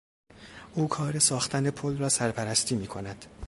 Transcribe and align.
او 0.75 0.87
کار 0.87 1.19
ساختن 1.19 1.69
پل 1.71 1.97
را 1.97 2.09
سرپرستی 2.09 2.75
میکند. 2.75 3.25